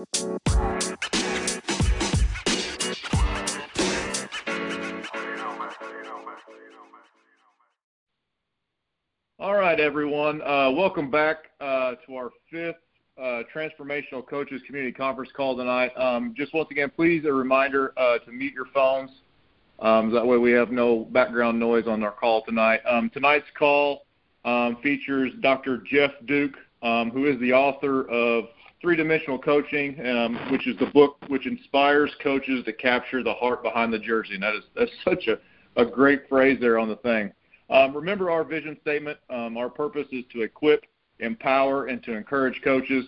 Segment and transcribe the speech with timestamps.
[0.00, 0.06] All
[9.54, 10.40] right, everyone.
[10.40, 12.76] Uh, welcome back uh, to our fifth
[13.18, 15.92] uh, Transformational Coaches Community Conference call tonight.
[15.98, 19.10] Um, just once again, please a reminder uh, to mute your phones.
[19.80, 22.80] Um, that way we have no background noise on our call tonight.
[22.88, 24.06] Um, tonight's call
[24.46, 25.82] um, features Dr.
[25.90, 28.46] Jeff Duke, um, who is the author of
[28.80, 33.62] Three Dimensional Coaching, um, which is the book which inspires coaches to capture the heart
[33.62, 34.34] behind the jersey.
[34.34, 35.38] And that is that's such a,
[35.80, 37.32] a great phrase there on the thing.
[37.68, 39.18] Um, remember our vision statement.
[39.28, 40.86] Um, our purpose is to equip,
[41.20, 43.04] empower, and to encourage coaches.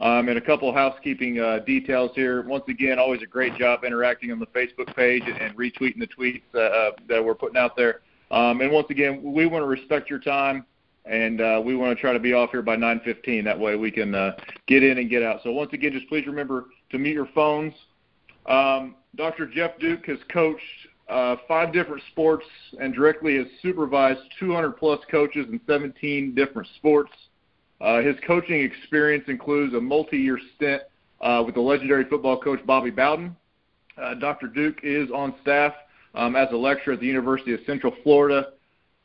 [0.00, 2.40] Um, and a couple of housekeeping uh, details here.
[2.42, 6.40] Once again, always a great job interacting on the Facebook page and, retweeting the tweets
[6.54, 8.00] uh, uh, that we're putting out there.
[8.30, 10.64] Um, and once again, we want to respect your time,
[11.10, 13.44] and uh, we want to try to be off here by 9:15.
[13.44, 15.40] That way, we can uh, get in and get out.
[15.42, 17.74] So once again, just please remember to mute your phones.
[18.46, 19.46] Um, Dr.
[19.46, 20.62] Jeff Duke has coached
[21.08, 22.46] uh, five different sports
[22.80, 27.10] and directly has supervised 200 plus coaches in 17 different sports.
[27.80, 30.82] Uh, his coaching experience includes a multi-year stint
[31.20, 33.34] uh, with the legendary football coach Bobby Bowden.
[34.00, 34.46] Uh, Dr.
[34.46, 35.74] Duke is on staff
[36.14, 38.52] um, as a lecturer at the University of Central Florida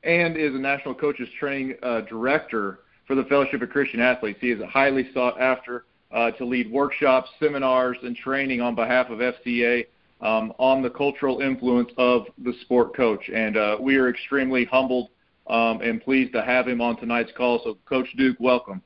[0.06, 4.40] and is a national coaches training uh, director for the Fellowship of Christian Athletes.
[4.42, 9.20] He is highly sought after uh, to lead workshops, seminars, and training on behalf of
[9.20, 9.86] FCA
[10.22, 13.30] um, on the cultural influence of the sport coach.
[13.34, 15.10] And uh, we are extremely humbled
[15.48, 17.62] um, and pleased to have him on tonight's call.
[17.64, 18.82] So, Coach Duke, welcome.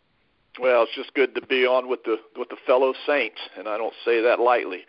[0.60, 3.78] Well, it's just good to be on with the with the fellow saints, and I
[3.78, 4.80] don't say that lightly.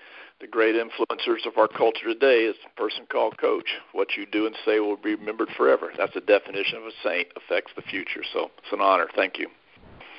[0.40, 3.68] The great influencers of our culture today is a person called Coach.
[3.92, 5.92] What you do and say will be remembered forever.
[5.98, 7.28] That's the definition of a saint.
[7.36, 8.22] Affects the future.
[8.32, 9.06] So it's an honor.
[9.14, 9.48] Thank you.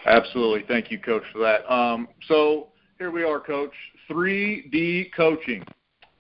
[0.05, 0.63] Absolutely.
[0.67, 1.72] Thank you, Coach, for that.
[1.72, 2.67] Um, so
[3.00, 3.73] here we are, Coach.
[4.11, 5.63] 3D coaching.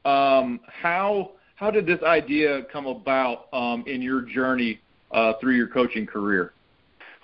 [0.03, 4.79] Um, how how did this idea come about um, in your journey
[5.11, 6.53] uh, through your coaching career?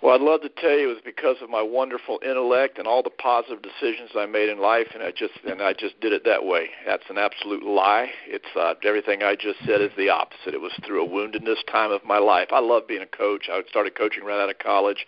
[0.02, 3.02] Well, I'd love to tell you it was because of my wonderful intellect and all
[3.02, 6.24] the positive decisions I made in life, and I just and I just did it
[6.24, 6.70] that way.
[6.86, 8.12] That's an absolute lie.
[8.28, 10.54] It's uh, everything I just said is the opposite.
[10.54, 12.50] It was through a woundedness time of my life.
[12.52, 13.50] I love being a coach.
[13.52, 15.08] I started coaching right out of college,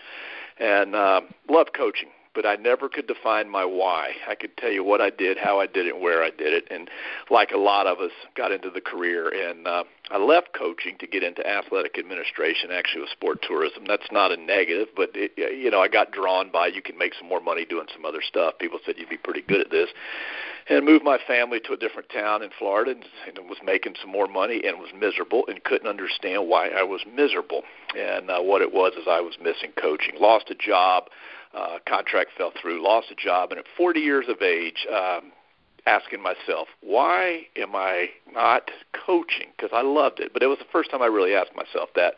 [0.57, 4.11] and uh, loved coaching but I never could define my why.
[4.25, 6.65] I could tell you what I did, how I did it, where I did it,
[6.71, 6.89] and
[7.29, 9.27] like a lot of us, got into the career.
[9.27, 13.83] And uh, I left coaching to get into athletic administration, actually with sport tourism.
[13.85, 17.13] That's not a negative, but it, you know, I got drawn by you can make
[17.13, 18.53] some more money doing some other stuff.
[18.57, 19.89] People said you'd be pretty good at this,
[20.69, 23.03] and moved my family to a different town in Florida, and,
[23.37, 27.01] and was making some more money and was miserable and couldn't understand why I was
[27.13, 27.63] miserable.
[27.97, 30.15] And uh, what it was is I was missing coaching.
[30.17, 31.09] Lost a job
[31.53, 35.31] uh, contract fell through, lost a job, and at 40 years of age, um,
[35.85, 38.69] asking myself, why am I not
[39.05, 39.47] coaching?
[39.55, 42.15] Because I loved it, but it was the first time I really asked myself that.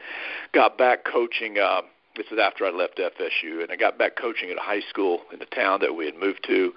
[0.54, 1.58] Got back coaching.
[1.58, 1.82] Uh,
[2.18, 5.22] this is after I left FSU, and I got back coaching at a high school
[5.32, 6.74] in the town that we had moved to.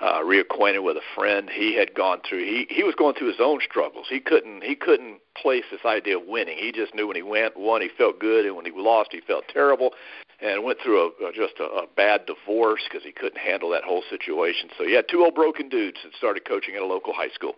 [0.00, 1.50] Uh, reacquainted with a friend.
[1.52, 2.44] He had gone through.
[2.44, 4.06] He he was going through his own struggles.
[4.08, 6.56] He couldn't he couldn't place this idea of winning.
[6.56, 9.20] He just knew when he went, won, he felt good, and when he lost, he
[9.20, 9.92] felt terrible
[10.40, 14.02] and went through a, just a, a bad divorce because he couldn't handle that whole
[14.08, 14.70] situation.
[14.78, 17.54] So he had two old broken dudes that started coaching at a local high school.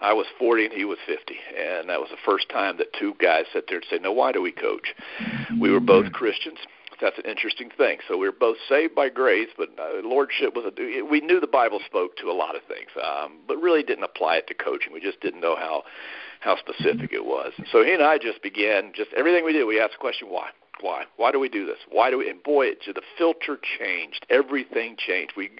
[0.00, 3.14] I was 40 and he was 50, and that was the first time that two
[3.20, 4.94] guys sat there and said, "No, why do we coach?"
[5.60, 6.58] We were both Christians.
[7.00, 7.98] That's an interesting thing.
[8.06, 11.02] So we were both saved by grace, but uh, lordship was a.
[11.02, 14.36] We knew the Bible spoke to a lot of things, um, but really didn't apply
[14.36, 14.92] it to coaching.
[14.92, 15.84] We just didn't know how
[16.40, 17.52] how specific it was.
[17.56, 19.64] And so he and I just began just everything we did.
[19.64, 20.50] We asked the question, why?
[20.80, 21.04] Why?
[21.16, 21.78] Why do we do this?
[21.90, 22.30] Why do we?
[22.30, 24.26] And boy, it, the filter changed.
[24.30, 25.34] Everything changed.
[25.36, 25.50] We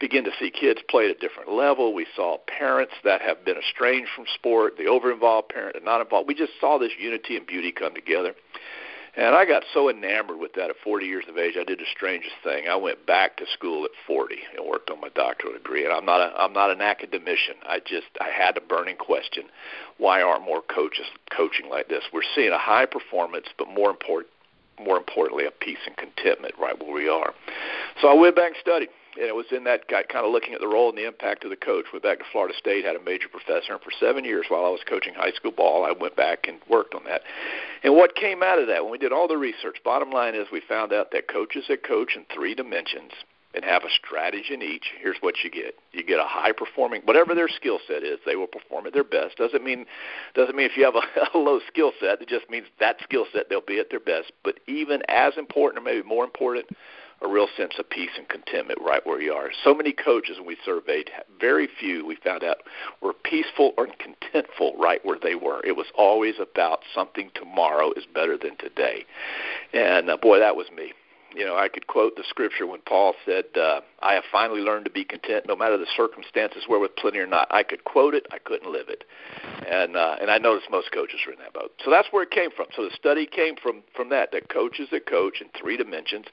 [0.00, 1.94] begin to see kids play at a different level.
[1.94, 6.28] We saw parents that have been estranged from sport, the over-involved parent, and not involved.
[6.28, 8.34] We just saw this unity and beauty come together.
[9.14, 11.54] And I got so enamored with that at 40 years of age.
[11.60, 12.66] I did the strangest thing.
[12.66, 15.84] I went back to school at 40 and worked on my doctoral degree.
[15.84, 17.56] And I'm not a I'm not an academician.
[17.68, 19.44] I just I had a burning question:
[19.98, 22.04] Why aren't more coaches coaching like this?
[22.10, 24.30] We're seeing a high performance, but more important
[24.78, 27.32] more importantly, a peace and contentment right where we are.
[28.00, 30.60] So I went back and studied, and it was in that kind of looking at
[30.60, 31.86] the role and the impact of the coach.
[31.92, 34.70] Went back to Florida State, had a major professor, and for seven years while I
[34.70, 37.22] was coaching high school ball, I went back and worked on that.
[37.82, 40.46] And what came out of that, when we did all the research, bottom line is
[40.50, 43.12] we found out that coaches that coach in three dimensions
[43.54, 45.74] and have a strategy in each, here's what you get.
[45.92, 49.04] You get a high performing whatever their skill set is, they will perform at their
[49.04, 49.36] best.
[49.36, 49.86] Doesn't mean
[50.34, 51.02] doesn't mean if you have a,
[51.34, 54.32] a low skill set, it just means that skill set they'll be at their best.
[54.44, 56.66] But even as important or maybe more important
[57.22, 59.50] a real sense of peace and contentment right where you are.
[59.62, 61.08] So many coaches we surveyed,
[61.40, 62.58] very few we found out
[63.00, 65.64] were peaceful or contentful right where they were.
[65.64, 69.04] It was always about something tomorrow is better than today.
[69.72, 70.92] And uh, boy, that was me
[71.34, 74.84] you know, I could quote the scripture when Paul said, uh, "I have finally learned
[74.86, 78.26] to be content, no matter the circumstances, wherewith plenty or not." I could quote it,
[78.30, 79.04] I couldn't live it,
[79.68, 81.72] and uh, and I noticed most coaches are in that boat.
[81.84, 82.66] So that's where it came from.
[82.76, 86.26] So the study came from from that that coaches that coach in three dimensions: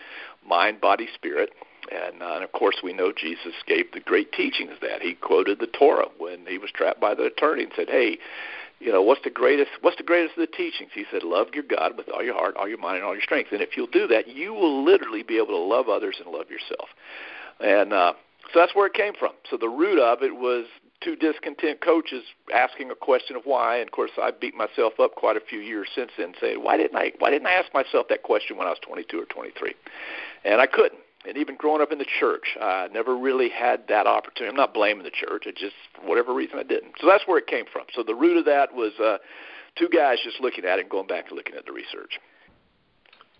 [0.45, 1.51] mind, body, spirit.
[1.91, 5.59] And, uh, and of course, we know Jesus gave the great teachings that he quoted
[5.59, 8.19] the Torah when he was trapped by the attorney and said, "Hey,
[8.79, 10.91] you know, what's the greatest what's the greatest of the teachings?
[10.93, 13.21] He said, Love your God with all your heart, all your mind, and all your
[13.21, 13.51] strength.
[13.51, 16.49] And if you'll do that, you will literally be able to love others and love
[16.49, 16.89] yourself.
[17.59, 18.13] And uh
[18.53, 19.33] so that's where it came from.
[19.49, 20.65] So the root of it was
[21.01, 22.23] two discontent coaches
[22.53, 23.77] asking a question of why.
[23.77, 26.77] And of course, I beat myself up quite a few years since then, saying, "Why
[26.77, 27.11] didn't I?
[27.19, 29.75] Why didn't I ask myself that question when I was 22 or 23?"
[30.45, 34.07] And I couldn't and even growing up in the church, I never really had that
[34.07, 34.49] opportunity.
[34.49, 35.45] I'm not blaming the church.
[35.45, 36.93] It just, for whatever reason, I didn't.
[36.99, 37.83] So that's where it came from.
[37.93, 39.17] So the root of that was uh,
[39.77, 42.19] two guys just looking at it and going back and looking at the research.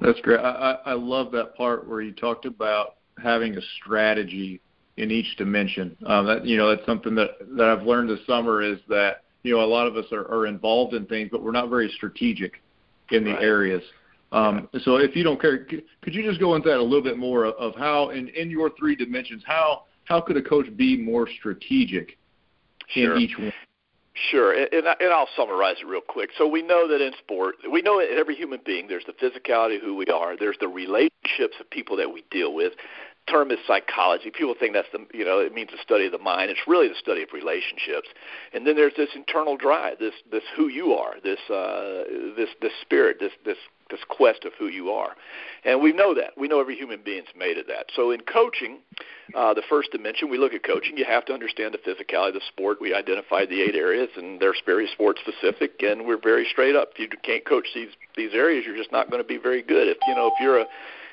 [0.01, 0.39] That's great.
[0.39, 4.61] I, I love that part where you talked about having a strategy
[4.97, 5.95] in each dimension.
[6.05, 9.55] Um, that you know, that's something that that I've learned this summer is that you
[9.55, 12.61] know a lot of us are, are involved in things, but we're not very strategic
[13.11, 13.43] in the right.
[13.43, 13.83] areas.
[14.31, 17.17] Um, so if you don't care, could you just go into that a little bit
[17.17, 21.27] more of, how, in, in your three dimensions, how how could a coach be more
[21.27, 22.17] strategic
[22.87, 23.15] sure.
[23.15, 23.53] in each one?
[24.31, 26.31] Sure, and, and I'll summarize it real quick.
[26.37, 29.77] So we know that in sport, we know in every human being, there's the physicality
[29.77, 32.73] of who we are, there's the relationships of people that we deal with.
[33.29, 34.31] Term is psychology.
[34.31, 36.49] People think that's the you know it means the study of the mind.
[36.49, 38.09] It's really the study of relationships.
[38.53, 42.03] And then there's this internal drive, this this who you are, this uh,
[42.35, 43.57] this this spirit, this this
[43.89, 45.15] this quest of who you are.
[45.63, 46.38] And we know that.
[46.38, 47.88] We know every human being's made of that.
[47.95, 48.80] So in coaching,
[49.36, 52.33] uh, the first dimension, we look at coaching, you have to understand the physicality of
[52.36, 52.80] the sport.
[52.81, 56.89] We identified the eight areas, and they're very sport specific, and we're very straight up.
[56.94, 59.88] If you can't coach these these areas, you're just not going to be very good.
[59.88, 60.65] If you know if you're a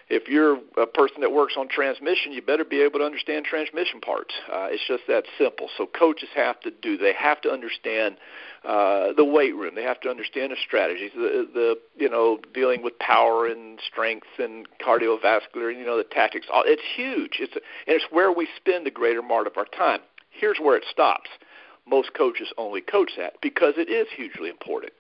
[0.08, 4.00] if you're a person that works on transmission, you better be able to understand transmission
[4.00, 4.34] parts.
[4.50, 5.68] Uh, it's just that simple.
[5.76, 6.96] So coaches have to do.
[6.96, 8.16] They have to understand
[8.64, 9.74] uh, the weight room.
[9.74, 14.28] They have to understand the strategies, the, the you know dealing with power and strength
[14.38, 16.46] and cardiovascular, you know the tactics.
[16.50, 17.38] It's huge.
[17.40, 20.00] It's and it's where we spend the greater part of our time.
[20.30, 21.30] Here's where it stops
[21.88, 24.92] most coaches only coach that because it is hugely important.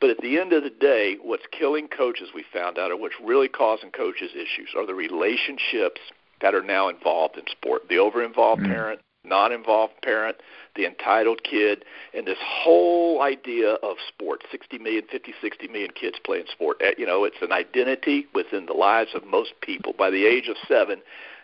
[0.00, 3.14] But at the end of the day, what's killing coaches, we found out, or what's
[3.22, 6.00] really causing coaches issues are the relationships
[6.40, 7.88] that are now involved in sport.
[7.88, 8.72] The over-involved mm-hmm.
[8.72, 10.36] parent, non-involved parent,
[10.76, 14.42] the entitled kid, and this whole idea of sport.
[14.50, 16.78] 60 million, 50, 60 million kids playing sport.
[16.80, 19.94] Eh, you know, it's an identity within the lives of most people.
[19.96, 21.00] By the age of seven,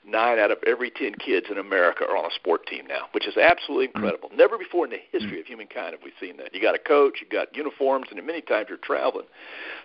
[0.07, 3.27] nine out of every ten kids in America are on a sport team now, which
[3.27, 3.95] is absolutely mm.
[3.95, 4.29] incredible.
[4.29, 4.39] Mm-hmm.
[4.39, 5.41] Never before in the history mm-hmm.
[5.41, 6.55] of humankind have we seen that.
[6.55, 9.27] You got a coach, you got uniforms, and many times you're traveling.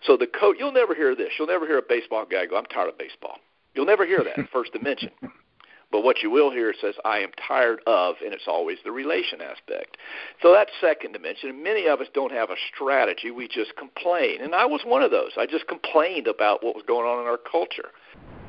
[0.03, 1.33] So the coach, you'll never hear this.
[1.37, 3.39] You'll never hear a baseball guy go, "I'm tired of baseball."
[3.73, 5.11] You'll never hear that first dimension.
[5.91, 9.39] But what you will hear says, I am tired of, and it's always the relation
[9.41, 9.95] aspect.
[10.41, 11.49] So that's second dimension.
[11.49, 13.31] And many of us don't have a strategy.
[13.31, 14.41] We just complain.
[14.41, 15.31] And I was one of those.
[15.37, 17.91] I just complained about what was going on in our culture.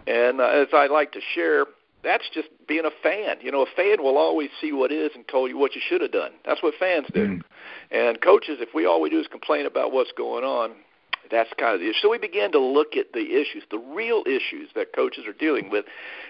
[0.06, 1.66] And uh, as I like to share,
[2.02, 3.36] that's just being a fan.
[3.40, 6.00] You know, a fan will always see what is and tell you what you should
[6.00, 6.32] have done.
[6.44, 7.26] That's what fans do.
[7.26, 7.42] Mm.
[7.90, 10.72] And coaches, if we all we do is complain about what's going on,
[11.30, 11.98] that's kind of the issue.
[12.02, 15.70] So we began to look at the issues, the real issues that coaches are dealing
[15.70, 15.84] with,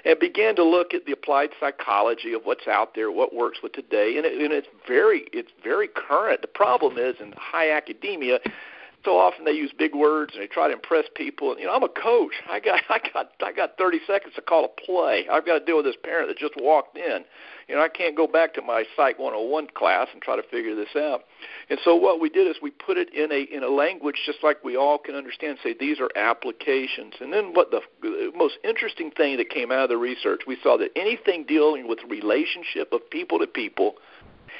[0.05, 3.73] and began to look at the applied psychology of what's out there, what works with
[3.73, 6.41] today, and, it, and it's very, it's very current.
[6.43, 8.39] The problem is in high academia,
[9.07, 11.53] so often they use big words and they try to impress people.
[11.53, 12.33] And, you know, I'm a coach.
[12.51, 15.27] I got I got I got 30 seconds to call a play.
[15.33, 17.25] I've got to deal with this parent that just walked in.
[17.69, 20.75] You know, I can't go back to my Psych 101 class and try to figure
[20.75, 21.23] this out.
[21.71, 24.39] And so what we did is we put it in a in a language just
[24.43, 25.59] like we all can understand.
[25.63, 27.15] Say these are applications.
[27.21, 27.81] And then what the,
[28.37, 32.01] most interesting thing that came out of the research, we saw that anything dealing with
[32.09, 33.95] relationship of people to people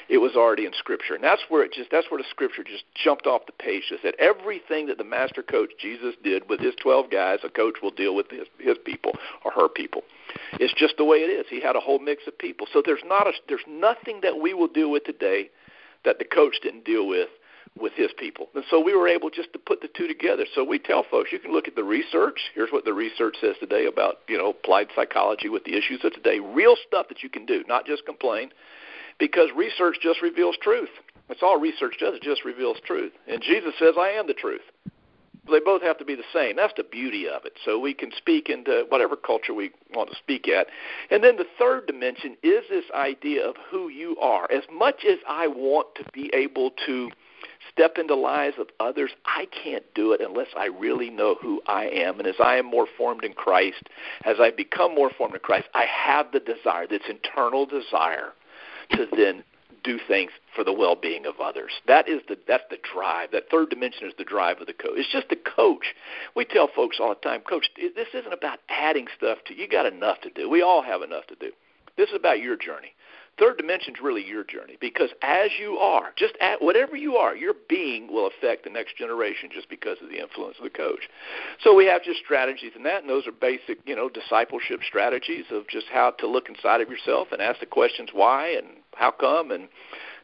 [0.09, 1.15] it was already in Scripture.
[1.15, 3.91] And that's where it just that's where the Scripture just jumped off the page.
[3.91, 7.77] Is that everything that the master coach Jesus did with his twelve guys, a coach
[7.81, 10.03] will deal with his his people or her people.
[10.53, 11.45] It's just the way it is.
[11.49, 12.67] He had a whole mix of people.
[12.71, 15.49] So there's not a there's nothing that we will deal with today
[16.05, 17.29] that the coach didn't deal with
[17.79, 18.47] with his people.
[18.55, 20.45] And so we were able just to put the two together.
[20.55, 22.39] So we tell folks, you can look at the research.
[22.55, 26.13] Here's what the research says today about, you know, applied psychology with the issues of
[26.13, 26.39] today.
[26.39, 28.49] Real stuff that you can do, not just complain
[29.19, 30.89] because research just reveals truth.
[31.27, 32.15] That's all research does.
[32.15, 33.11] It just reveals truth.
[33.27, 34.61] And Jesus says, I am the truth.
[35.51, 36.55] they both have to be the same.
[36.55, 37.53] That's the beauty of it.
[37.65, 40.67] So we can speak into whatever culture we want to speak at.
[41.11, 44.49] And then the third dimension is this idea of who you are.
[44.51, 47.09] As much as I want to be able to
[47.71, 51.85] step into lives of others, I can't do it unless I really know who I
[51.85, 52.19] am.
[52.19, 53.83] And as I am more formed in Christ,
[54.23, 58.33] as I become more formed in Christ, I have the desire, this internal desire
[58.91, 59.43] to then
[59.83, 61.71] do things for the well-being of others.
[61.87, 63.31] That is the that's the drive.
[63.31, 64.93] That third dimension is the drive of the coach.
[64.95, 65.95] It's just the coach.
[66.35, 69.67] We tell folks all the time, coach, this isn't about adding stuff to you.
[69.67, 70.49] Got enough to do.
[70.49, 71.51] We all have enough to do.
[71.95, 72.93] This is about your journey.
[73.39, 77.35] Third dimension is really your journey because as you are, just at whatever you are,
[77.35, 81.07] your being will affect the next generation just because of the influence of the coach.
[81.63, 85.45] So we have just strategies in that, and those are basic, you know, discipleship strategies
[85.51, 89.11] of just how to look inside of yourself and ask the questions why and how
[89.11, 89.67] come and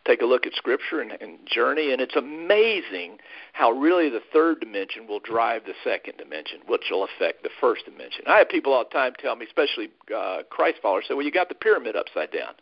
[0.05, 1.93] take a look at scripture and, and journey.
[1.93, 3.19] And it's amazing
[3.53, 7.85] how really the third dimension will drive the second dimension which will affect the first
[7.85, 8.23] dimension.
[8.27, 11.31] I have people all the time tell me especially uh, christ followers say well you
[11.31, 12.53] got the pyramid upside down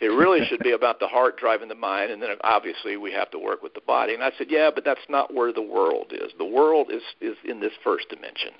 [0.00, 3.30] it really should be about the heart driving the mind, and then obviously we have
[3.30, 4.14] to work with the body.
[4.14, 6.32] And I said, yeah, but that's not where the world is.
[6.38, 8.50] The world is is in this first dimension,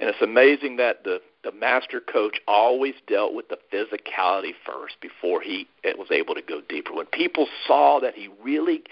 [0.00, 5.40] and it's amazing that the the master coach always dealt with the physicality first before
[5.40, 6.92] he was able to go deeper.
[6.94, 8.82] When people saw that he really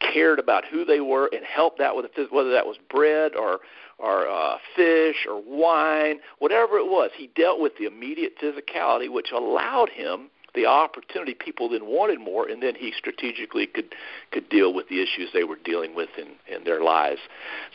[0.00, 3.60] cared about who they were and helped that with the, whether that was bread or
[3.98, 9.32] or uh, fish or wine, whatever it was, he dealt with the immediate physicality, which
[9.32, 13.94] allowed him the opportunity, people then wanted more, and then he strategically could
[14.30, 17.20] could deal with the issues they were dealing with in in their lives.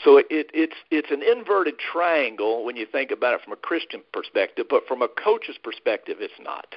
[0.04, 4.02] So it, it's it's an inverted triangle when you think about it from a Christian
[4.12, 6.76] perspective, but from a coach's perspective, it's not.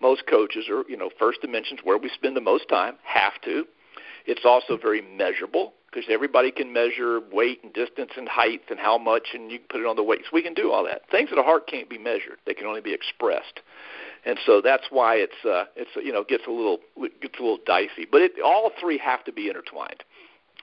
[0.00, 3.64] Most coaches are, you know, first dimensions where we spend the most time, have to.
[4.26, 8.98] It's also very measurable because everybody can measure weight and distance and height and how
[8.98, 10.24] much, and you can put it on the weights.
[10.32, 11.02] We can do all that.
[11.10, 13.60] Things that a heart can't be measured; they can only be expressed
[14.26, 16.78] and so that's why it's uh, it's you know gets a little
[17.20, 18.06] gets a little dicey.
[18.10, 20.02] But it, all three have to be intertwined,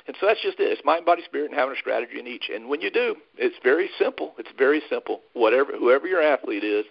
[0.08, 0.72] and so that's just it.
[0.72, 2.50] It's mind, body, spirit, and having a strategy in each.
[2.54, 4.34] And when you do, it's very simple.
[4.38, 5.22] It's very simple.
[5.34, 6.86] Whatever whoever your athlete is,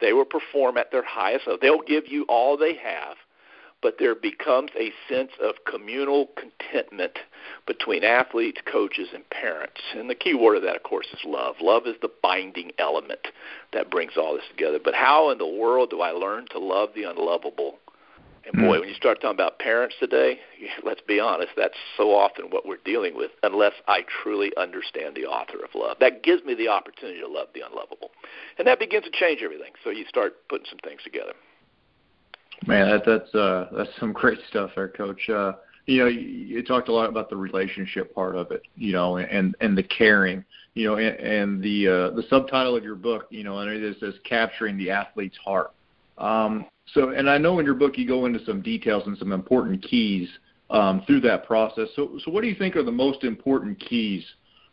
[0.00, 1.44] they will perform at their highest.
[1.44, 3.16] So they'll give you all they have
[3.82, 7.18] but there becomes a sense of communal contentment
[7.66, 9.80] between athletes, coaches, and parents.
[9.94, 11.56] And the key word of that, of course, is love.
[11.60, 13.28] Love is the binding element
[13.72, 14.78] that brings all this together.
[14.82, 17.78] But how in the world do I learn to love the unlovable?
[18.46, 18.80] And boy, hmm.
[18.80, 20.38] when you start talking about parents today,
[20.84, 25.26] let's be honest, that's so often what we're dealing with, unless I truly understand the
[25.26, 25.98] author of love.
[26.00, 28.10] That gives me the opportunity to love the unlovable.
[28.58, 29.72] And that begins to change everything.
[29.84, 31.32] So you start putting some things together.
[32.66, 35.28] Man, that, that's uh, that's some great stuff there, Coach.
[35.28, 35.52] Uh,
[35.86, 39.16] you know, you, you talked a lot about the relationship part of it, you know,
[39.16, 43.26] and and the caring, you know, and, and the uh, the subtitle of your book,
[43.30, 45.72] you know, and it says capturing the athlete's heart.
[46.18, 49.32] Um, so, and I know in your book you go into some details and some
[49.32, 50.28] important keys
[50.70, 51.88] um, through that process.
[51.96, 54.24] So, so what do you think are the most important keys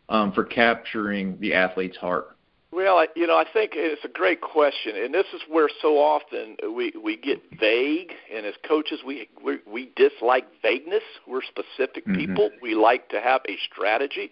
[0.08, 2.36] um, for capturing the athlete's heart?
[2.70, 5.96] Well, I, you know, I think it's a great question, and this is where so
[5.96, 11.02] often we we get vague, and as coaches, we we, we dislike vagueness.
[11.26, 12.14] We're specific mm-hmm.
[12.14, 12.50] people.
[12.60, 14.30] We like to have a strategy.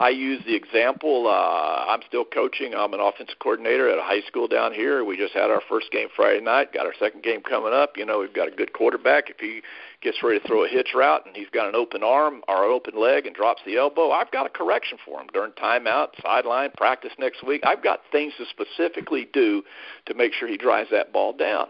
[0.00, 1.26] I use the example.
[1.26, 2.72] Uh, I'm still coaching.
[2.72, 5.04] I'm an offensive coordinator at a high school down here.
[5.04, 6.72] We just had our first game Friday night.
[6.72, 7.96] Got our second game coming up.
[7.96, 9.28] You know, we've got a good quarterback.
[9.28, 9.60] If he
[10.00, 13.00] gets ready to throw a hitch route and he's got an open arm or open
[13.00, 17.12] leg and drops the elbow, I've got a correction for him during timeout, sideline, practice
[17.18, 17.62] next week.
[17.66, 19.64] I've got things to specifically do
[20.06, 21.66] to make sure he drives that ball down.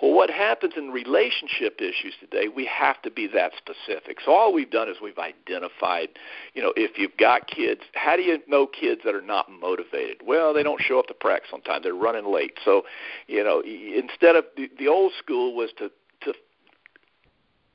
[0.00, 4.18] Well, what happens in relationship issues today, we have to be that specific.
[4.24, 6.08] So all we've done is we've identified,
[6.54, 10.18] you know, if you've got kids, how do you know kids that are not motivated?
[10.24, 11.82] Well, they don't show up to practice on time.
[11.82, 12.58] They're running late.
[12.64, 12.82] So,
[13.26, 15.90] you know, instead of the, the old school was to
[16.22, 16.34] to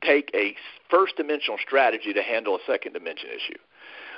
[0.03, 0.55] take a
[0.89, 3.59] first dimensional strategy to handle a second dimension issue.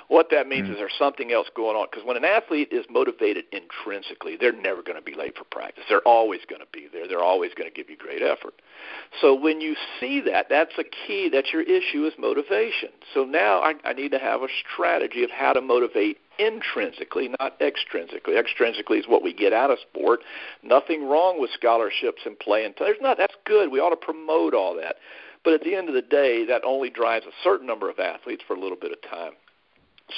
[0.07, 0.73] What that means mm-hmm.
[0.73, 1.87] is there's something else going on.
[1.89, 5.83] Because when an athlete is motivated intrinsically, they're never going to be late for practice.
[5.89, 7.07] They're always going to be there.
[7.07, 8.53] They're always going to give you great effort.
[9.19, 12.89] So when you see that, that's a key that your issue is motivation.
[13.13, 17.59] So now I, I need to have a strategy of how to motivate intrinsically, not
[17.59, 18.41] extrinsically.
[18.41, 20.21] Extrinsically is what we get out of sport.
[20.63, 23.17] Nothing wrong with scholarships and play and there's not.
[23.17, 23.71] That's good.
[23.71, 24.95] We ought to promote all that.
[25.43, 28.43] But at the end of the day, that only drives a certain number of athletes
[28.47, 29.33] for a little bit of time.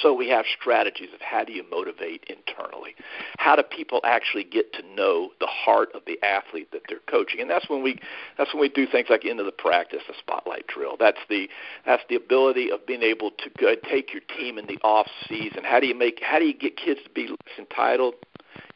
[0.00, 2.94] So we have strategies of how do you motivate internally?
[3.38, 7.40] How do people actually get to know the heart of the athlete that they're coaching?
[7.40, 7.98] And that's when we
[8.38, 10.96] that's when we do things like into the practice, the spotlight drill.
[10.98, 11.48] That's the
[11.86, 15.64] that's the ability of being able to go, take your team in the off season.
[15.64, 18.14] How do you make how do you get kids to be entitled?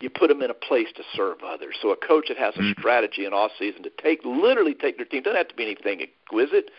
[0.01, 1.77] You put them in a place to serve others.
[1.83, 2.81] So a coach that has a mm-hmm.
[2.81, 6.03] strategy in off season to take literally take their team doesn't have to be anything
[6.03, 6.71] exquisite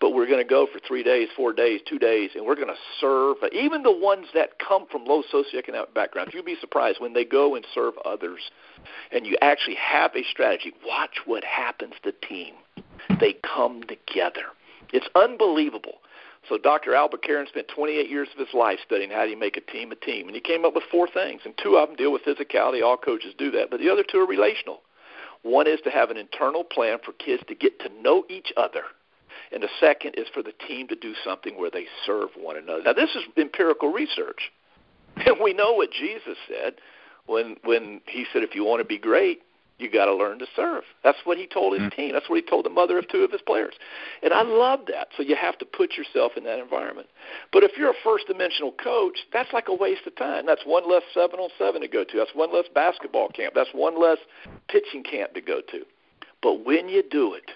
[0.00, 2.68] but we're going to go for three days, four days, two days, and we're going
[2.68, 6.32] to serve even the ones that come from low socioeconomic backgrounds.
[6.32, 8.50] You'd be surprised when they go and serve others,
[9.10, 10.72] and you actually have a strategy.
[10.86, 12.54] Watch what happens to team.
[13.20, 14.46] They come together.
[14.92, 15.98] It's unbelievable.
[16.48, 16.94] So Dr.
[16.94, 19.90] Albert Carron spent 28 years of his life studying how do you make a team
[19.90, 22.22] a team, and he came up with four things, and two of them deal with
[22.22, 22.84] physicality.
[22.84, 24.82] All coaches do that, but the other two are relational.
[25.42, 28.82] One is to have an internal plan for kids to get to know each other–
[29.52, 32.82] and the second is for the team to do something where they serve one another.
[32.82, 34.52] Now, this is empirical research,
[35.16, 36.74] and we know what Jesus said
[37.26, 39.42] when when he said, "If you want to be great,
[39.78, 42.00] you got to learn to serve." That's what he told his mm-hmm.
[42.00, 42.12] team.
[42.12, 43.74] That's what he told the mother of two of his players,
[44.22, 45.08] and I love that.
[45.16, 47.08] So you have to put yourself in that environment.
[47.52, 50.46] But if you're a first-dimensional coach, that's like a waste of time.
[50.46, 52.16] That's one less seven on seven to go to.
[52.16, 53.54] That's one less basketball camp.
[53.54, 54.18] That's one less
[54.68, 55.84] pitching camp to go to.
[56.42, 57.50] But when you do it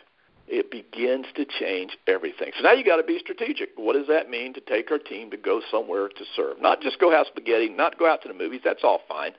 [0.52, 2.52] it begins to change everything.
[2.58, 3.70] So now you got to be strategic.
[3.76, 6.60] What does that mean to take our team to go somewhere to serve?
[6.60, 9.32] Not just go have spaghetti, not go out to the movies, that's all fine,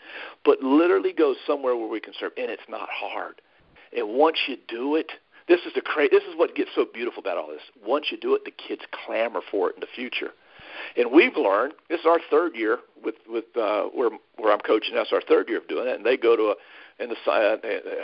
[0.43, 2.31] but literally go somewhere where we can serve.
[2.35, 3.41] And it's not hard.
[3.95, 5.11] And once you do it,
[5.47, 7.61] this is the cra- this is what gets so beautiful about all this.
[7.85, 10.31] Once you do it, the kids clamor for it in the future.
[10.97, 14.95] And we've learned this is our third year with with uh, where where I'm coaching.
[14.95, 15.95] That's our third year of doing it.
[15.95, 16.55] And they go to a
[16.99, 17.57] in the uh,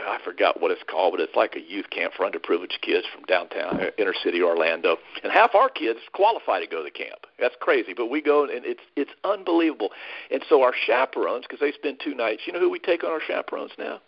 [0.08, 3.24] I forgot what it's called, but it's like a youth camp for underprivileged kids from
[3.25, 4.98] downtown uh, inner city Orlando.
[5.24, 7.25] And half our kids qualify to go to the camp.
[7.39, 9.89] That's crazy, but we go and it's it's unbelievable.
[10.31, 13.12] And so our chaperones, because they spend two nights, you know who we take on
[13.12, 14.01] our chaperones now?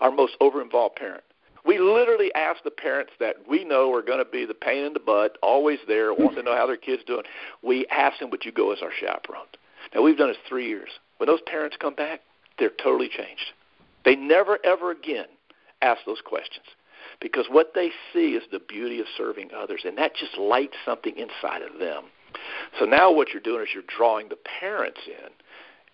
[0.00, 1.22] Our most over-involved parent.
[1.64, 4.92] We literally ask the parents that we know are going to be the pain in
[4.92, 7.22] the butt, always there, want to know how their kids doing.
[7.62, 9.46] We ask them, "Would you go as our chaperone?"
[9.94, 10.90] Now we've done this three years.
[11.18, 12.20] When those parents come back,
[12.58, 13.52] they're totally changed.
[14.04, 15.26] They never, ever again
[15.82, 16.66] ask those questions
[17.20, 21.14] because what they see is the beauty of serving others, and that just lights something
[21.16, 22.04] inside of them.
[22.78, 25.30] So now what you're doing is you're drawing the parents in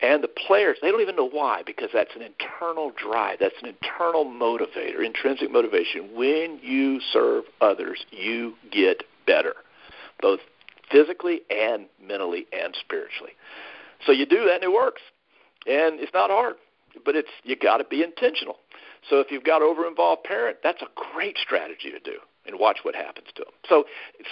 [0.09, 0.79] and the players.
[0.81, 5.51] They don't even know why because that's an internal drive, that's an internal motivator, intrinsic
[5.51, 6.15] motivation.
[6.15, 9.55] When you serve others, you get better,
[10.21, 10.41] both
[10.91, 13.33] physically and mentally and spiritually.
[14.07, 15.03] So you do that and it works.
[15.67, 16.55] And it's not hard
[17.05, 18.57] but it's you got to be intentional.
[19.09, 22.79] So if you've got over involved parent, that's a great strategy to do and watch
[22.83, 23.53] what happens to them.
[23.69, 23.85] So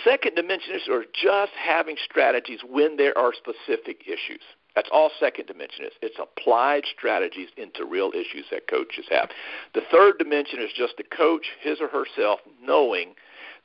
[0.04, 4.42] second dimension is or just having strategies when there are specific issues.
[4.74, 5.92] That's all second dimension is.
[6.02, 9.30] It's applied strategies into real issues that coaches have.
[9.74, 13.14] The third dimension is just the coach, his or herself, knowing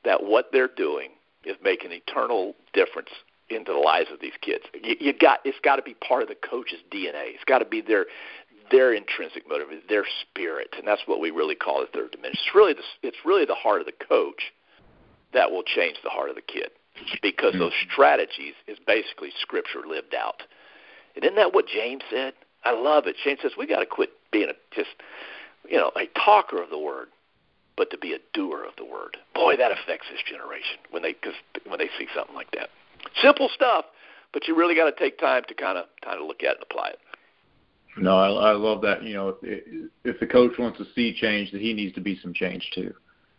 [0.06, 1.12] that what they're doing
[1.46, 3.10] is making an eternal difference
[3.50, 4.64] into the lives of these kids.
[4.82, 7.36] You, you got it's got to be part of the coach's DNA.
[7.36, 8.06] It's got to be their
[8.72, 12.40] their intrinsic motive, is their spirit, and that's what we really call the third dimension.
[12.46, 14.54] It's really the, it's really the heart of the coach
[15.34, 16.70] that will change the heart of the kid
[17.22, 17.92] because those mm-hmm.
[17.92, 20.44] strategies is basically scripture lived out.
[21.16, 22.34] And isn't that what James said?
[22.64, 23.16] I love it.
[23.24, 24.90] James says we got to quit being a, just
[25.70, 27.08] you know a talker of the word,
[27.76, 29.18] but to be a doer of the word.
[29.36, 31.34] Boy, that affects this generation when they cause
[31.68, 32.70] when they see something like that.
[33.22, 33.86] Simple stuff,
[34.32, 36.58] but you really got to take time to kind of kind of look at it
[36.58, 37.00] and apply it.
[37.98, 39.04] No, I, I love that.
[39.04, 42.20] You know, if, if the coach wants to see change, that he needs to be
[42.22, 42.94] some change too.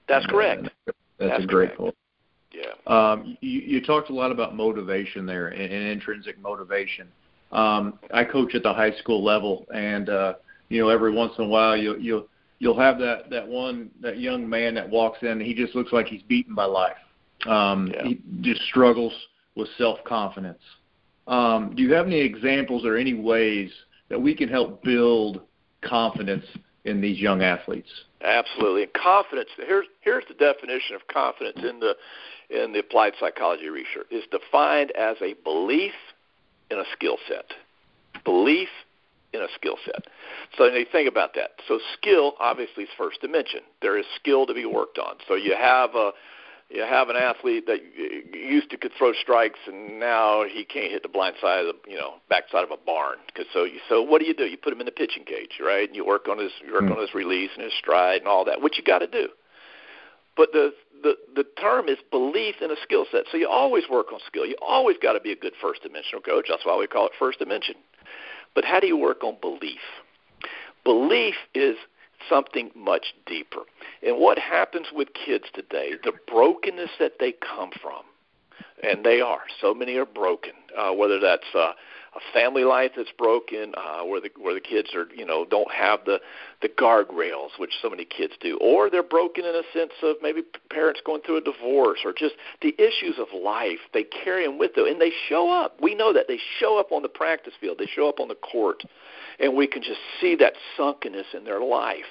[0.09, 0.69] That's correct.
[0.87, 1.95] that's, that's, a great point.
[2.53, 2.73] Yeah.
[2.87, 7.09] Um, you, you talked a lot about motivation there and, and intrinsic motivation.
[7.53, 10.35] Um, I coach at the high school level, and uh,
[10.69, 12.27] you know, every once in a while, you'll you'll
[12.59, 15.93] you'll have that that one that young man that walks in, and he just looks
[15.93, 16.97] like he's beaten by life.
[17.47, 18.05] Um, yeah.
[18.05, 19.13] He just struggles
[19.55, 20.63] with self confidence.
[21.27, 23.71] Um, do you have any examples or any ways
[24.15, 25.41] that we can help build
[25.81, 26.45] confidence
[26.85, 27.91] in these young athletes.
[28.23, 28.85] Absolutely.
[28.85, 29.49] And confidence.
[29.57, 31.97] Here's here's the definition of confidence in the
[32.49, 35.95] in the applied psychology research is defined as a belief
[36.71, 37.47] in a skill set.
[38.25, 38.69] Belief
[39.33, 40.05] in a skill set.
[40.57, 41.51] So you think about that.
[41.67, 43.63] So skill obviously is first dimension.
[43.83, 45.17] There is skill to be worked on.
[45.27, 46.13] So you have a
[46.71, 47.81] you have an athlete that
[48.33, 51.91] used to could throw strikes and now he can't hit the blind side of the
[51.91, 54.57] you know backside of a barn because so you so what do you do you
[54.57, 56.93] put him in the pitching cage right and you work on his you work mm.
[56.93, 59.29] on his release and his stride and all that which you got to do
[60.37, 60.73] but the
[61.05, 63.25] the the term is belief in a skill set.
[63.31, 64.47] So you always work on skill.
[64.47, 66.47] You always got to be a good first dimensional coach.
[66.49, 67.77] That's why we call it first dimension.
[68.55, 69.81] But how do you work on belief?
[70.83, 71.77] Belief is
[72.29, 73.63] something much deeper.
[74.03, 78.03] And what happens with kids today, the brokenness that they come from,
[78.83, 79.43] and they are.
[79.61, 80.53] So many are broken.
[80.77, 81.73] Uh, whether that's uh,
[82.17, 85.71] a family life that's broken, uh, where the where the kids are, you know, don't
[85.73, 86.21] have the
[86.63, 90.43] the guardrails, which so many kids do, or they're broken in a sense of maybe
[90.71, 93.79] parents going through a divorce, or just the issues of life.
[93.93, 95.81] They carry them with them, and they show up.
[95.81, 97.79] We know that they show up on the practice field.
[97.79, 98.83] They show up on the court,
[99.41, 102.05] and we can just see that sunkenness in their life.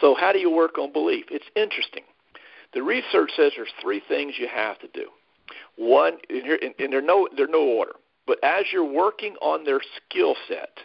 [0.00, 1.26] So, how do you work on belief?
[1.30, 2.02] It's interesting.
[2.74, 5.06] The research says there's three things you have to do.
[5.76, 7.92] One, and, here, and, and they're no they're no order.
[8.26, 10.78] But as you're working on their skill set,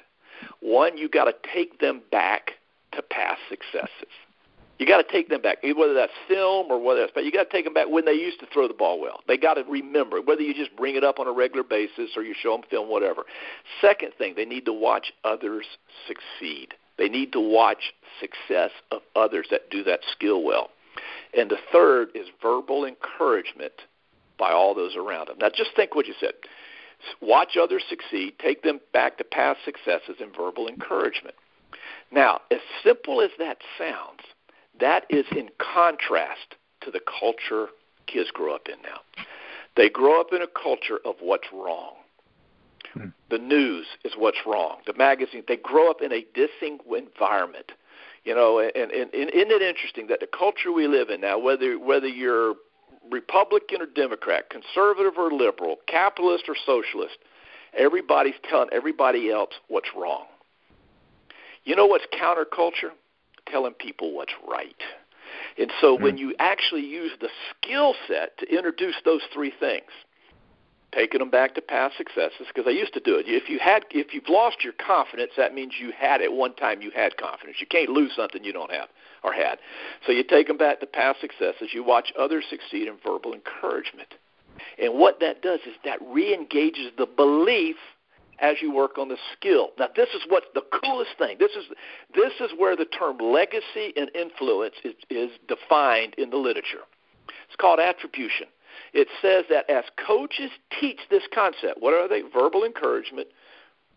[0.60, 2.52] one, you got to take them back
[2.93, 4.13] to past successes.
[4.81, 7.43] You got to take them back, whether that's film or whether that's, but you got
[7.43, 9.19] to take them back when they used to throw the ball well.
[9.27, 12.23] They got to remember whether you just bring it up on a regular basis or
[12.23, 13.25] you show them film, whatever.
[13.79, 15.67] Second thing, they need to watch others
[16.07, 16.73] succeed.
[16.97, 20.71] They need to watch success of others that do that skill well.
[21.37, 23.73] And the third is verbal encouragement
[24.39, 25.37] by all those around them.
[25.39, 26.33] Now, just think what you said.
[27.21, 31.35] Watch others succeed, take them back to past successes and verbal encouragement.
[32.11, 34.21] Now, as simple as that sounds,
[34.81, 37.67] that is in contrast to the culture
[38.07, 38.99] kids grow up in now.
[39.77, 41.93] They grow up in a culture of what's wrong.
[42.93, 43.07] Hmm.
[43.29, 44.79] The news is what's wrong.
[44.85, 47.71] The magazine, they grow up in a dissing environment.
[48.25, 51.39] You know, and, and, and isn't it interesting that the culture we live in now,
[51.39, 52.53] whether whether you're
[53.09, 57.17] Republican or Democrat, conservative or liberal, capitalist or socialist,
[57.75, 60.25] everybody's telling everybody else what's wrong.
[61.63, 62.91] You know what's counterculture?
[63.47, 64.75] Telling people what's right.
[65.58, 66.04] And so mm-hmm.
[66.04, 69.89] when you actually use the skill set to introduce those three things,
[70.93, 73.25] taking them back to past successes, because I used to do it.
[73.27, 76.82] If you had, if you've lost your confidence, that means you had at one time
[76.82, 77.58] you had confidence.
[77.60, 78.89] You can't lose something you don't have
[79.23, 79.60] or had.
[80.06, 81.69] So you take them back to past successes.
[81.73, 84.13] You watch others succeed in verbal encouragement.
[84.82, 87.77] And what that does is that re-engages the belief
[88.41, 89.69] as you work on the skill.
[89.80, 91.38] Now, this is what's the coolest thing.
[91.39, 91.65] This is
[92.15, 96.84] this is where the term legacy and influence is, is defined in the literature.
[97.47, 98.47] It's called attribution.
[98.93, 102.21] It says that as coaches teach this concept, what are they?
[102.21, 103.27] Verbal encouragement,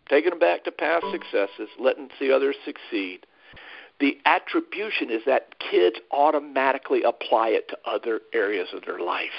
[0.09, 3.27] taking them back to past successes, letting see others succeed,
[4.01, 9.31] the attribution is that kids automatically apply it to other areas of their life.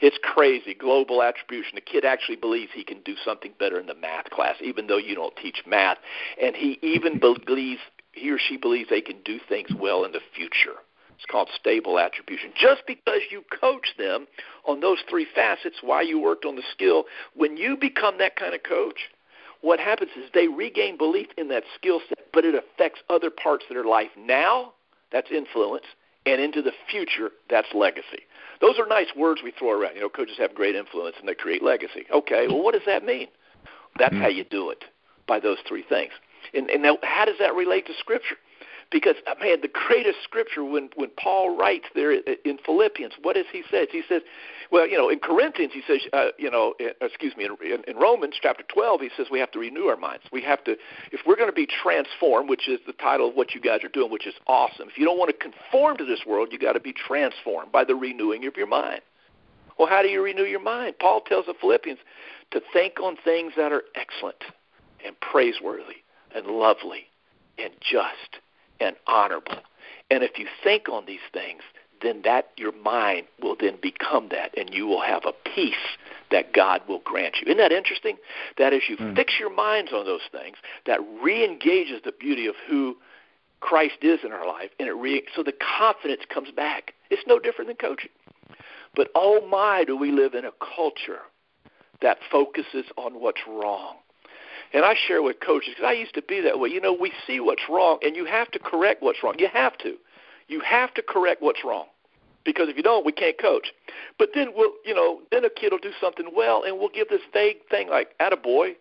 [0.00, 0.74] It's crazy.
[0.74, 1.72] Global attribution.
[1.74, 4.98] The kid actually believes he can do something better in the math class, even though
[4.98, 5.98] you don't teach math.
[6.42, 7.80] And he even believes,
[8.12, 10.78] he or she believes they can do things well in the future.
[11.16, 12.50] It's called stable attribution.
[12.58, 14.26] Just because you coach them
[14.66, 18.54] on those three facets, why you worked on the skill, when you become that kind
[18.54, 19.00] of coach,
[19.60, 23.66] what happens is they regain belief in that skill set, but it affects other parts
[23.68, 24.72] of their life now,
[25.12, 25.84] that's influence,
[26.24, 28.24] and into the future, that's legacy.
[28.60, 29.94] Those are nice words we throw around.
[29.94, 32.06] You know, coaches have great influence and they create legacy.
[32.12, 33.28] Okay, well, what does that mean?
[33.98, 34.22] That's mm-hmm.
[34.22, 34.84] how you do it,
[35.26, 36.12] by those three things.
[36.54, 38.36] And, and now, how does that relate to Scripture?
[38.90, 43.46] Because uh, man, the greatest scripture when when Paul writes there in Philippians, what does
[43.52, 43.86] he say?
[43.90, 44.22] He says,
[44.72, 47.96] well, you know, in Corinthians he says, uh, you know, in, excuse me, in, in
[47.96, 50.24] Romans chapter 12 he says we have to renew our minds.
[50.32, 50.76] We have to,
[51.12, 53.88] if we're going to be transformed, which is the title of what you guys are
[53.88, 54.88] doing, which is awesome.
[54.88, 57.84] If you don't want to conform to this world, you got to be transformed by
[57.84, 59.02] the renewing of your mind.
[59.78, 60.96] Well, how do you renew your mind?
[60.98, 62.00] Paul tells the Philippians
[62.50, 64.42] to think on things that are excellent
[65.04, 66.02] and praiseworthy
[66.34, 67.06] and lovely
[67.56, 68.40] and just
[68.80, 69.58] and honorable.
[70.10, 71.62] And if you think on these things,
[72.02, 75.74] then that your mind will then become that, and you will have a peace
[76.30, 77.46] that God will grant you.
[77.46, 78.16] Isn't that interesting?
[78.56, 79.14] That as you mm.
[79.14, 82.96] fix your minds on those things, that re-engages the beauty of who
[83.60, 86.94] Christ is in our life, and it re- so the confidence comes back.
[87.10, 88.10] It's no different than coaching.
[88.96, 91.20] But oh my, do we live in a culture
[92.00, 93.96] that focuses on what's wrong
[94.72, 96.68] and I share with coaches because I used to be that way.
[96.68, 99.34] You know, we see what's wrong, and you have to correct what's wrong.
[99.38, 99.96] You have to.
[100.48, 101.86] You have to correct what's wrong
[102.44, 103.68] because if you don't, we can't coach.
[104.18, 107.08] But then we'll, you know, then a kid will do something well, and we'll give
[107.08, 108.76] this vague thing like, "Attaboy,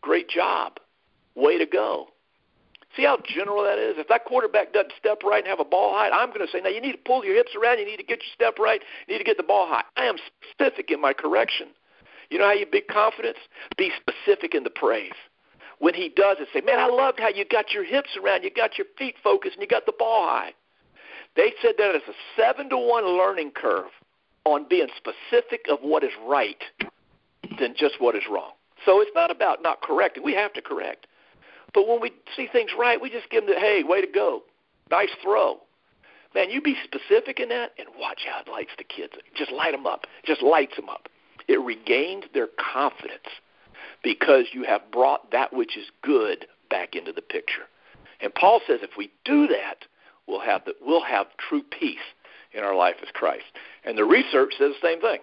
[0.00, 0.78] great job,
[1.34, 2.08] way to go."
[2.96, 3.96] See how general that is?
[3.98, 6.60] If that quarterback doesn't step right and have a ball height, I'm going to say,
[6.60, 7.78] now you need to pull your hips around.
[7.78, 8.80] You need to get your step right.
[9.06, 9.84] You need to get the ball high.
[9.96, 10.16] I am
[10.50, 11.68] specific in my correction.
[12.30, 13.38] You know how you build confidence?
[13.76, 15.12] Be specific in the praise.
[15.78, 18.50] When he does it, say, Man, I loved how you got your hips around, you
[18.50, 20.52] got your feet focused, and you got the ball high.
[21.36, 23.90] They said that is a seven to one learning curve
[24.44, 26.62] on being specific of what is right
[27.58, 28.52] than just what is wrong.
[28.84, 30.24] So it's not about not correcting.
[30.24, 31.06] We have to correct.
[31.74, 34.42] But when we see things right, we just give them the, hey, way to go.
[34.90, 35.58] Nice throw.
[36.34, 39.12] Man, you be specific in that and watch how it lights the kids.
[39.36, 40.06] Just light them up.
[40.24, 41.08] Just lights them up.
[41.48, 43.28] It regains their confidence
[44.02, 47.62] because you have brought that which is good back into the picture.
[48.20, 49.86] And Paul says if we do that,
[50.26, 51.98] we'll have the, we'll have true peace
[52.52, 53.44] in our life as Christ.
[53.84, 55.18] And the research says the same thing.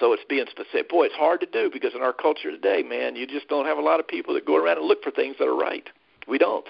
[0.00, 0.88] So it's being specific.
[0.88, 3.78] Boy, it's hard to do because in our culture today, man, you just don't have
[3.78, 5.88] a lot of people that go around and look for things that are right.
[6.26, 6.66] We don't.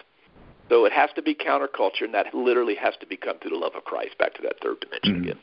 [0.68, 3.74] So it has to be counterculture, and that literally has to become through the love
[3.76, 4.16] of Christ.
[4.18, 5.22] Back to that third dimension mm-hmm.
[5.24, 5.38] again.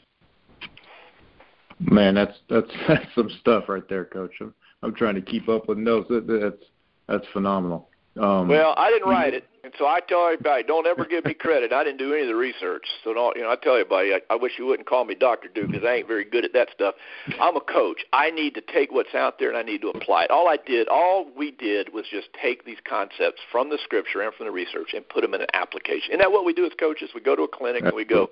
[1.80, 4.34] Man, that's that's that's some stuff right there, Coach.
[4.42, 6.08] I'm, I'm trying to keep up with notes.
[6.10, 6.66] That, that's
[7.08, 7.90] that's phenomenal.
[8.20, 11.34] Um, well, I didn't write it, and so I tell everybody, don't ever give me
[11.34, 11.72] credit.
[11.72, 13.38] I didn't do any of the research, so don't.
[13.38, 15.86] You know, I tell everybody, I, I wish you wouldn't call me Doctor Duke because
[15.88, 16.96] I ain't very good at that stuff.
[17.40, 18.02] I'm a coach.
[18.12, 20.32] I need to take what's out there and I need to apply it.
[20.32, 24.34] All I did, all we did, was just take these concepts from the Scripture and
[24.34, 26.10] from the research and put them in an application.
[26.10, 27.12] Isn't that what we do as coaches?
[27.16, 28.32] We go to a clinic and we go,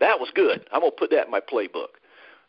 [0.00, 0.66] that was good.
[0.72, 1.98] I'm gonna put that in my playbook.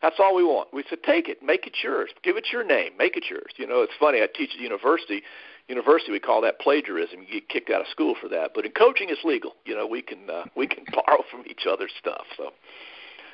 [0.02, 0.72] That's all we want.
[0.72, 3.52] We said, take it, make it yours, give it your name, make it yours.
[3.56, 4.22] You know, it's funny.
[4.22, 5.22] I teach at university
[5.70, 7.20] university we call that plagiarism.
[7.20, 8.50] You get kicked out of school for that.
[8.54, 9.52] But in coaching, it's legal.
[9.64, 12.24] You know, we can uh, we can borrow from each other's stuff.
[12.36, 12.50] So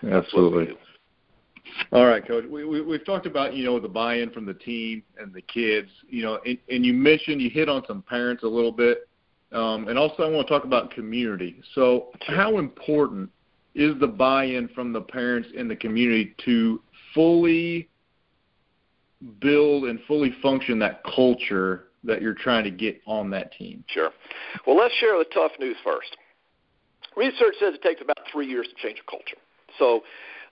[0.09, 0.76] absolutely.
[1.90, 2.44] All right, coach.
[2.48, 5.88] We, we we've talked about you know the buy-in from the team and the kids.
[6.09, 9.09] You know, and, and you mentioned you hit on some parents a little bit,
[9.50, 11.61] um, and also I want to talk about community.
[11.74, 13.31] So, how important
[13.76, 16.80] is the buy-in from the parents in the community to
[17.14, 17.88] fully
[19.38, 23.84] build and fully function that culture that you're trying to get on that team?
[23.88, 24.10] Sure.
[24.66, 26.16] Well, let's share the tough news first.
[27.16, 29.36] Research says it takes about three years to change a culture.
[29.78, 30.02] So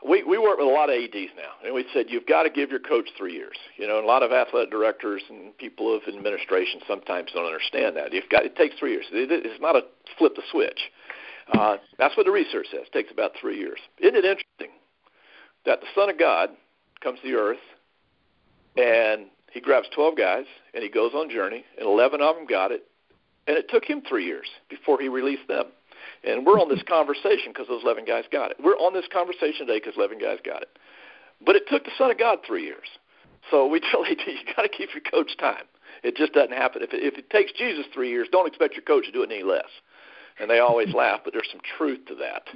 [0.06, 2.50] we, we work with a lot of ADs now, and we said you've got to
[2.50, 3.56] give your coach three years.
[3.78, 8.12] You know, a lot of athletic directors and people of administration sometimes don't understand that.
[8.12, 9.06] You've got it takes three years.
[9.12, 9.82] It, it's not a
[10.18, 10.80] flip the switch.
[11.52, 12.82] Uh, that's what the research says.
[12.86, 13.78] It takes about three years.
[13.98, 14.78] Isn't it interesting
[15.66, 16.50] that the Son of God
[17.02, 17.58] comes to the earth
[18.76, 22.72] and he grabs 12 guys and he goes on journey, and 11 of them got
[22.72, 22.84] it.
[23.46, 25.66] And it took him three years before he released them.
[26.24, 28.56] And we're on this conversation because those 11 guys got it.
[28.62, 30.70] We're on this conversation today because 11 guys got it.
[31.44, 32.88] But it took the Son of God three years.
[33.50, 35.64] So we tell AD, you got to keep your coach time.
[36.02, 36.82] It just doesn't happen.
[36.82, 39.30] If it, if it takes Jesus three years, don't expect your coach to do it
[39.30, 39.68] any less.
[40.40, 42.48] And they always laugh, but there's some truth to that.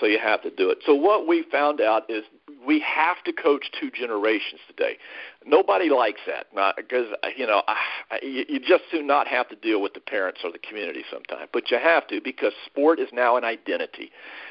[0.00, 0.78] So you have to do it.
[0.86, 2.24] So what we found out is
[2.66, 4.98] we have to coach two generations today.
[5.44, 7.76] Nobody likes that, not because uh, you know ah,
[8.10, 11.48] I, you just do not have to deal with the parents or the community sometimes,
[11.52, 14.10] but you have to because sport is now an identity.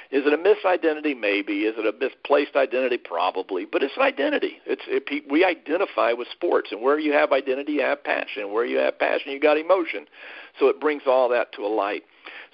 [0.10, 1.20] Is it a misidentity?
[1.20, 1.66] Maybe.
[1.66, 2.98] Is it a misplaced identity?
[2.98, 3.66] Probably.
[3.66, 4.58] But it's an identity.
[4.66, 8.52] It's it, we identify with sports, and where you have identity, you have passion.
[8.52, 10.08] Where you have passion, you got emotion.
[10.60, 12.04] So it brings all that to a light.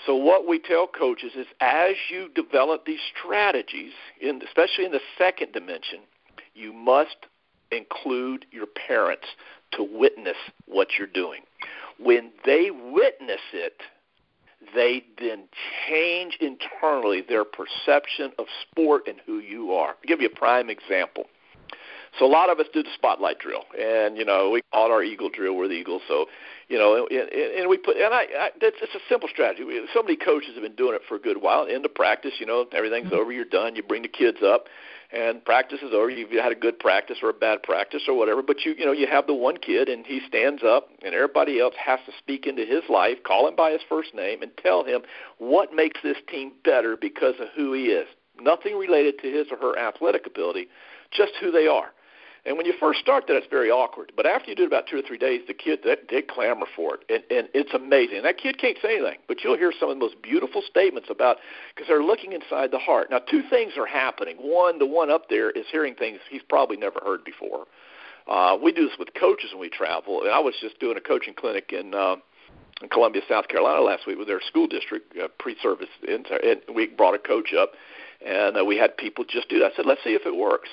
[0.05, 5.01] So what we tell coaches is as you develop these strategies, in, especially in the
[5.17, 5.99] second dimension,
[6.53, 7.15] you must
[7.71, 9.25] include your parents
[9.71, 11.41] to witness what you're doing.
[11.99, 13.81] When they witness it,
[14.73, 15.43] they then
[15.87, 19.89] change internally their perception of sport and who you are.
[19.89, 21.25] I'll give you a prime example.
[22.19, 24.91] So a lot of us do the spotlight drill, and you know we call it
[24.91, 25.55] our eagle drill.
[25.55, 26.27] We're the eagles, so
[26.73, 29.63] you know, and, and we put and I, I that's it's a simple strategy.
[29.63, 31.65] We, so many coaches have been doing it for a good while.
[31.65, 33.15] Into practice, you know, everything's mm-hmm.
[33.15, 33.75] over, you're done.
[33.75, 34.65] You bring the kids up,
[35.11, 36.09] and practice is over.
[36.09, 38.91] You've had a good practice or a bad practice or whatever, but you you know
[38.91, 42.47] you have the one kid and he stands up, and everybody else has to speak
[42.47, 45.01] into his life, call him by his first name, and tell him
[45.37, 48.07] what makes this team better because of who he is.
[48.41, 50.69] Nothing related to his or her athletic ability,
[51.11, 51.91] just who they are.
[52.45, 54.11] And when you first start that, it's very awkward.
[54.17, 56.65] But after you do it about two or three days, the kid they, they clamor
[56.75, 58.17] for it, and, and it's amazing.
[58.17, 61.09] And that kid can't say anything, but you'll hear some of the most beautiful statements
[61.09, 61.37] about
[61.73, 63.09] because they're looking inside the heart.
[63.09, 64.35] Now, two things are happening.
[64.37, 67.65] One, the one up there is hearing things he's probably never heard before.
[68.27, 71.01] Uh, we do this with coaches when we travel, and I was just doing a
[71.01, 71.93] coaching clinic in.
[71.93, 72.17] Uh,
[72.81, 76.27] in Columbia, South Carolina last week with their school district uh, pre-service, and
[76.73, 77.73] we brought a coach up,
[78.25, 79.73] and uh, we had people just do that.
[79.73, 80.69] I said, "Let's see if it works."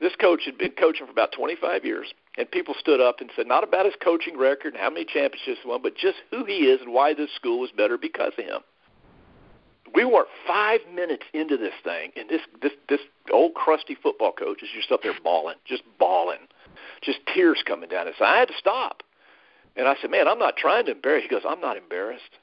[0.00, 3.46] This coach had been coaching for about 25 years, and people stood up and said
[3.46, 6.66] not about his coaching record and how many championships he won, but just who he
[6.66, 8.60] is and why this school was better because of him.
[9.94, 13.00] We weren't five minutes into this thing, and this this this
[13.32, 16.48] old crusty football coach is just up there bawling, just bawling,
[17.02, 18.16] just tears coming down his.
[18.20, 19.02] I had to stop,
[19.76, 22.38] and I said, "Man, I'm not trying to embarrass." He goes, "I'm not embarrassed."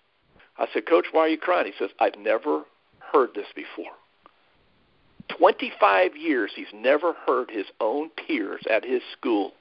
[0.57, 2.63] I said, "Coach, why are you crying?" He says, "I've never
[2.99, 3.93] heard this before.
[5.29, 9.53] 25 years he's never heard his own peers at his school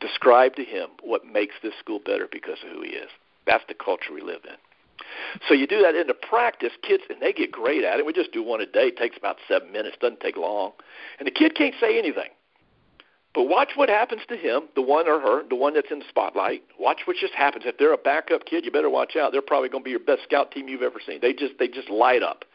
[0.00, 3.08] describe to him what makes this school better because of who he is.
[3.46, 4.56] That's the culture we live in.
[5.48, 8.06] So you do that into practice, kids, and they get great at it.
[8.06, 8.88] We just do one a day.
[8.88, 9.96] It takes about seven minutes.
[10.00, 10.72] Doesn't take long,
[11.18, 12.30] and the kid can't say anything.
[13.34, 16.06] But watch what happens to him, the one or her, the one that's in the
[16.08, 16.62] spotlight.
[16.80, 17.64] Watch what just happens.
[17.66, 19.30] If they're a backup kid, you better watch out.
[19.30, 21.20] They're probably going to be your best scout team you've ever seen.
[21.20, 22.46] They just they just light up.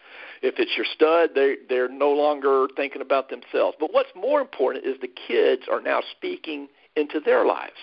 [0.42, 3.78] If it's your stud, they they're no longer thinking about themselves.
[3.80, 7.78] But what's more important is the kids are now speaking into their lives.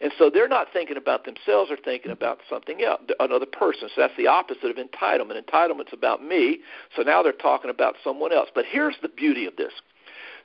[0.00, 3.88] And so they're not thinking about themselves, they're thinking about something else, another person.
[3.94, 5.40] So that's the opposite of entitlement.
[5.40, 6.58] Entitlement's about me,
[6.96, 8.48] so now they're talking about someone else.
[8.52, 9.72] But here's the beauty of this.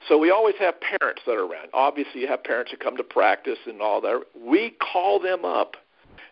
[0.08, 1.70] So we always have parents that are around.
[1.74, 4.22] Obviously, you have parents who come to practice and all that.
[4.40, 5.76] We call them up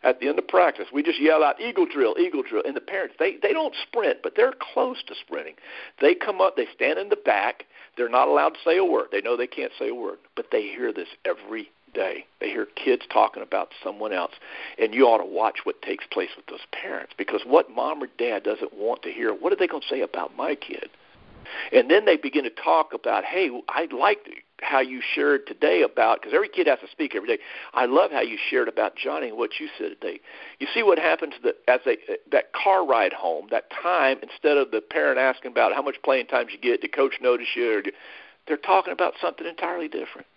[0.04, 0.88] at the end of practice.
[0.94, 4.20] We just yell out eagle drill, eagle drill, and the parents they they don't sprint,
[4.24, 5.56] but they're close to sprinting.
[6.02, 7.66] They come up, they stand in the back.
[7.98, 9.08] They're not allowed to say a word.
[9.12, 12.26] They know they can't say a word, but they hear this every day.
[12.40, 14.34] They hear kids talking about someone else,
[14.78, 18.08] and you ought to watch what takes place with those parents because what mom or
[18.18, 20.90] dad doesn't want to hear, what are they going to say about my kid?
[21.72, 24.30] And then they begin to talk about, hey, I liked
[24.62, 27.44] how you shared today about, because every kid has to speak every day.
[27.74, 30.22] I love how you shared about Johnny and what you said today.
[30.60, 31.98] You see what happens that as they
[32.32, 36.28] that car ride home, that time instead of the parent asking about how much playing
[36.28, 37.84] time you get, did coach notice you, or
[38.48, 40.28] they're talking about something entirely different.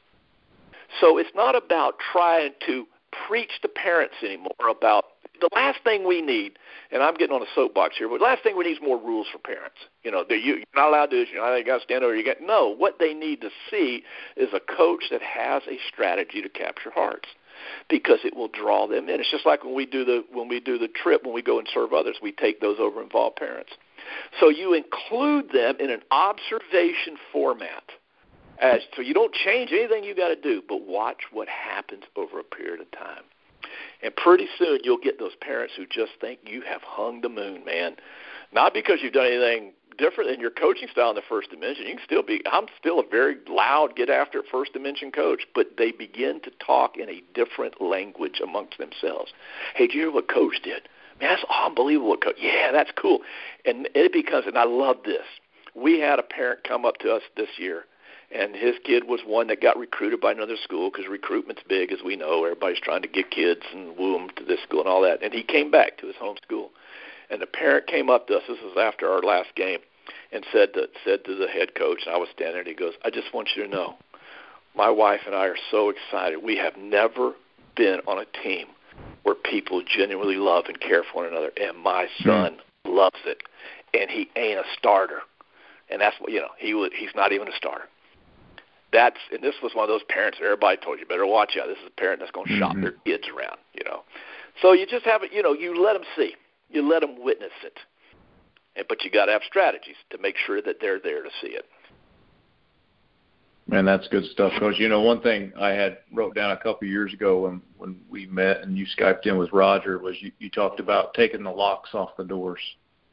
[1.01, 2.87] So it's not about trying to
[3.29, 5.05] preach to parents anymore about
[5.41, 6.59] the last thing we need,
[6.91, 8.99] and I'm getting on a soapbox here, but the last thing we need is more
[8.99, 9.77] rules for parents.
[10.03, 11.29] You know, you, you're not allowed to do this.
[11.33, 12.15] You're not allowed to stand over.
[12.15, 12.69] You got no.
[12.69, 14.03] What they need to see
[14.37, 17.29] is a coach that has a strategy to capture hearts,
[17.89, 19.21] because it will draw them in.
[19.21, 21.59] It's just like when we do the when we do the trip when we go
[21.59, 23.73] and serve others, we take those over involved parents.
[24.41, 27.85] So you include them in an observation format.
[28.61, 32.41] As, so you don't change anything you got to do, but watch what happens over
[32.41, 33.23] a period of time.
[34.03, 37.65] And pretty soon you'll get those parents who just think you have hung the moon,
[37.65, 37.97] man.
[38.53, 41.87] Not because you've done anything different in your coaching style in the first dimension.
[41.87, 45.43] You can still be I'm still a very loud get after it first dimension coach,
[45.55, 49.33] but they begin to talk in a different language amongst themselves.
[49.75, 50.89] Hey, did you hear what coach did?
[51.21, 53.21] Man, that's unbelievable what coach yeah, that's cool.
[53.65, 55.27] And it becomes and I love this.
[55.75, 57.85] We had a parent come up to us this year
[58.31, 62.01] and his kid was one that got recruited by another school because recruitment's big, as
[62.05, 62.45] we know.
[62.45, 65.23] Everybody's trying to get kids and woo them to this school and all that.
[65.23, 66.71] And he came back to his home school,
[67.31, 68.43] and the parent came up to us.
[68.47, 69.79] This was after our last game,
[70.31, 72.61] and said to said to the head coach, and I was standing there.
[72.61, 73.97] and He goes, "I just want you to know,
[74.75, 76.43] my wife and I are so excited.
[76.43, 77.33] We have never
[77.77, 78.67] been on a team
[79.23, 82.29] where people genuinely love and care for one another, and my hmm.
[82.29, 82.95] son mm.
[82.95, 83.43] loves it.
[83.95, 85.21] And he ain't a starter."
[85.91, 86.51] And that's what you know.
[86.59, 86.91] He was.
[86.95, 87.89] He's not even a starter
[88.93, 91.69] that's and this was one of those parents that everybody told you better watch out.
[91.69, 92.61] This is a parent that's going to mm-hmm.
[92.61, 94.03] shop their kids around, you know.
[94.63, 96.35] So you just have it, you know, you let them see,
[96.71, 97.79] you let them witness it,
[98.77, 101.49] and but you got to have strategies to make sure that they're there to see
[101.49, 101.67] it.
[103.67, 104.77] Man, that's good stuff, Coach.
[104.79, 108.01] You know, one thing I had wrote down a couple of years ago when when
[108.09, 111.51] we met and you skyped in with Roger was you, you talked about taking the
[111.51, 112.61] locks off the doors.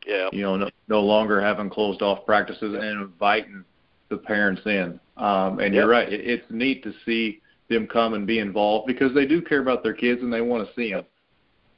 [0.08, 0.30] Yeah.
[0.32, 3.66] You know, no, no longer having closed off practices and inviting
[4.10, 5.00] the parents in.
[5.18, 5.74] Um, and yep.
[5.74, 6.12] you're right.
[6.12, 9.84] It, it's neat to see them come and be involved because they do care about
[9.84, 11.06] their kids and they want to see them.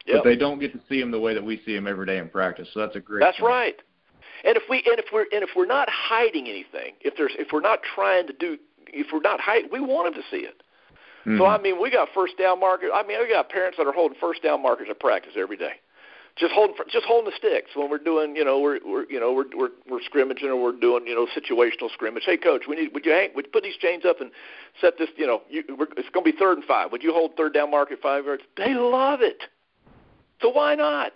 [0.05, 0.15] Yep.
[0.17, 2.17] But they don't get to see them the way that we see them every day
[2.17, 2.67] in practice.
[2.73, 3.21] So that's a great.
[3.21, 3.51] That's point.
[3.51, 3.75] right.
[4.45, 7.49] And if we and if we're and if we're not hiding anything, if there's if
[7.51, 10.61] we're not trying to do if we're not hiding, we want them to see it.
[11.25, 11.39] Mm-hmm.
[11.39, 12.91] So I mean, we got first down markers.
[12.93, 15.73] I mean, we got parents that are holding first down markers at practice every day
[16.37, 19.33] just holding just holding the sticks when we're doing you know we're, we're you know
[19.33, 22.23] we're we're we're scrimmaging or we're doing you know situational scrimmage.
[22.25, 24.31] Hey coach, we need would you hang would you put these chains up and
[24.79, 26.91] set this you know you, we're, it's going to be third and five.
[26.91, 28.43] Would you hold third down mark at five yards?
[28.55, 29.43] They love it.
[30.41, 31.13] So why not?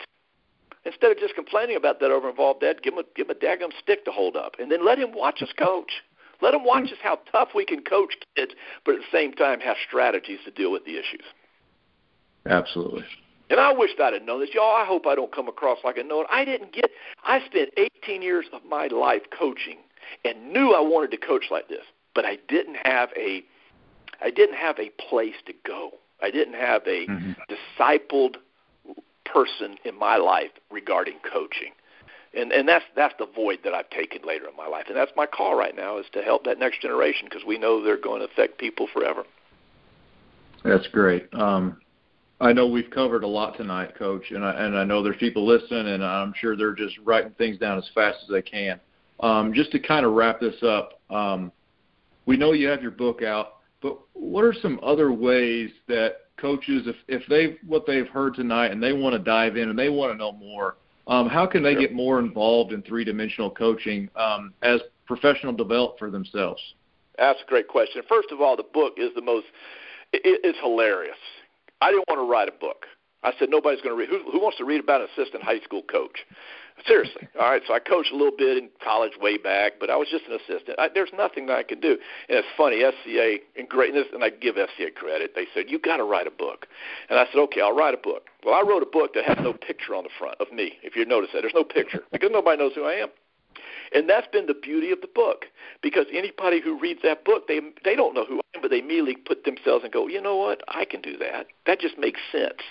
[0.84, 3.38] Instead of just complaining about that over involved dad, give him a give him a
[3.38, 5.90] daggum stick to hold up, and then let him watch us coach.
[6.40, 8.52] Let him watch us how tough we can coach kids,
[8.84, 11.22] but at the same time have strategies to deal with the issues.
[12.46, 13.04] Absolutely.
[13.52, 14.48] And I wished I'd have known this.
[14.54, 16.26] Y'all, I hope I don't come across like I know it.
[16.30, 16.90] I didn't get
[17.22, 19.76] I spent 18 years of my life coaching
[20.24, 21.84] and knew I wanted to coach like this,
[22.14, 23.44] but I didn't have a
[24.22, 25.90] I didn't have a place to go.
[26.22, 27.32] I didn't have a mm-hmm.
[27.52, 28.36] discipled
[29.26, 31.72] person in my life regarding coaching.
[32.32, 34.86] And and that's that's the void that I've taken later in my life.
[34.88, 37.84] And that's my call right now is to help that next generation because we know
[37.84, 39.24] they're going to affect people forever.
[40.64, 41.28] That's great.
[41.34, 41.76] Um,
[42.42, 45.46] I know we've covered a lot tonight, Coach, and I, and I know there's people
[45.46, 48.80] listening, and I'm sure they're just writing things down as fast as they can.
[49.20, 51.52] Um, just to kind of wrap this up, um,
[52.26, 56.82] we know you have your book out, but what are some other ways that coaches,
[56.86, 59.88] if if they what they've heard tonight and they want to dive in and they
[59.88, 64.08] want to know more, um, how can they get more involved in three dimensional coaching
[64.16, 66.60] um, as professional develop for themselves?
[67.18, 68.02] That's a great question.
[68.08, 69.46] First of all, the book is the most
[70.12, 71.16] it, it's hilarious.
[71.82, 72.86] I didn't want to write a book.
[73.24, 74.08] I said nobody's going to read.
[74.08, 76.26] Who, who wants to read about an assistant high school coach?
[76.86, 77.28] Seriously.
[77.40, 77.62] All right.
[77.66, 80.38] So I coached a little bit in college way back, but I was just an
[80.38, 80.78] assistant.
[80.78, 81.98] I, there's nothing that I could do.
[82.28, 85.32] And it's funny, FCA and greatness, and I give FCA credit.
[85.34, 86.66] They said you got to write a book,
[87.10, 88.26] and I said okay, I'll write a book.
[88.44, 90.78] Well, I wrote a book that has no picture on the front of me.
[90.82, 93.08] If you notice that, there's no picture because nobody knows who I am.
[93.94, 95.46] And that's been the beauty of the book
[95.82, 98.78] because anybody who reads that book, they they don't know who I am, but they
[98.78, 101.46] immediately put themselves and go, you know what, I can do that.
[101.66, 102.62] That just makes sense.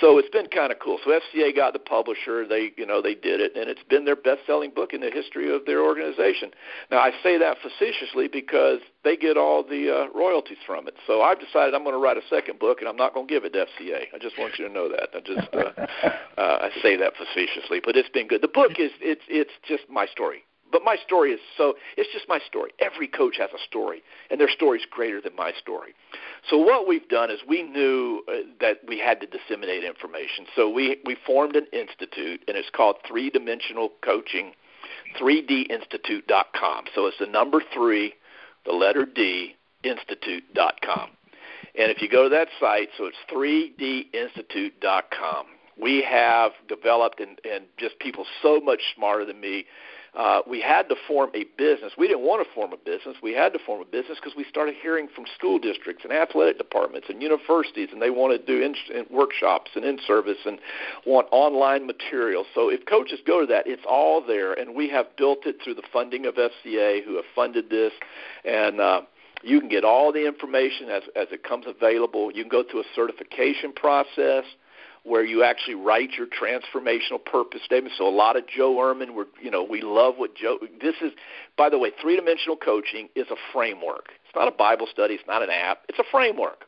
[0.00, 0.98] So it's been kind of cool.
[1.04, 4.16] So FCA got the publisher, they you know they did it, and it's been their
[4.16, 6.50] best-selling book in the history of their organization.
[6.90, 10.94] Now I say that facetiously because they get all the uh, royalties from it.
[11.06, 13.32] So I've decided I'm going to write a second book, and I'm not going to
[13.32, 14.04] give it to FCA.
[14.14, 15.08] I just want you to know that.
[15.14, 18.42] I just uh, uh, I say that facetiously, but it's been good.
[18.42, 20.44] The book is it's it's just my story.
[20.72, 22.72] But my story is so it's just my story.
[22.78, 25.94] Every coach has a story, and their story is greater than my story.
[26.48, 30.46] So what we've done is we knew uh, that we had to disseminate information.
[30.54, 34.52] So we we formed an institute, and it's called Three Dimensional Coaching,
[35.20, 36.84] 3dinstitute.com.
[36.94, 38.14] So it's the number three
[38.64, 41.10] the letter D, institute.com.
[41.78, 45.46] And if you go to that site, so it's 3dinstitute.com,
[45.80, 49.64] we have developed, and, and just people so much smarter than me,
[50.14, 51.92] uh, we had to form a business.
[51.96, 53.16] We didn't want to form a business.
[53.22, 56.58] We had to form a business because we started hearing from school districts and athletic
[56.58, 60.58] departments and universities, and they want to do in, in workshops and in service and
[61.06, 62.44] want online material.
[62.54, 65.74] So if coaches go to that, it's all there, and we have built it through
[65.74, 67.92] the funding of FCA, who have funded this,
[68.44, 68.80] and.
[68.80, 69.02] Uh,
[69.42, 72.30] you can get all the information as, as it comes available.
[72.30, 74.44] You can go through a certification process
[75.04, 77.94] where you actually write your transformational purpose statement.
[77.96, 80.58] So a lot of Joe Ehrmann, we're you know we love what Joe.
[80.80, 81.12] This is,
[81.56, 84.10] by the way, three dimensional coaching is a framework.
[84.26, 85.14] It's not a Bible study.
[85.14, 85.82] It's not an app.
[85.88, 86.64] It's a framework.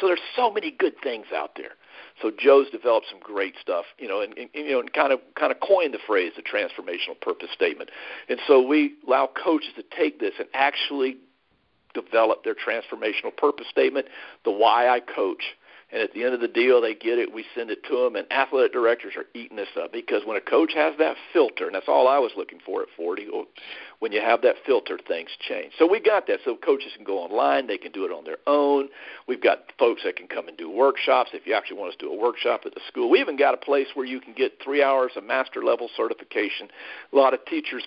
[0.00, 1.72] So there's so many good things out there.
[2.20, 5.20] So Joe's developed some great stuff, you know, and, and you know, and kind of
[5.38, 7.90] kind of coined the phrase the transformational purpose statement.
[8.28, 11.18] And so we allow coaches to take this and actually
[11.94, 14.06] develop their transformational purpose statement,
[14.44, 15.42] the why I coach
[15.92, 17.32] and at the end of the deal, they get it.
[17.32, 20.40] We send it to them, and athletic directors are eating this up because when a
[20.40, 23.28] coach has that filter, and that's all I was looking for at 40,
[24.00, 25.74] when you have that filter, things change.
[25.78, 26.40] So we got that.
[26.44, 28.88] So coaches can go online, they can do it on their own.
[29.28, 31.30] We've got folks that can come and do workshops.
[31.32, 33.54] If you actually want us to do a workshop at the school, we even got
[33.54, 36.68] a place where you can get three hours of master level certification.
[37.12, 37.84] A lot of teachers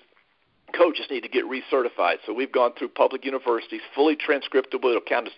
[0.70, 2.16] coaches need to get recertified.
[2.26, 4.90] So we've gone through public universities, fully transcriptable.
[4.90, 5.32] It'll count as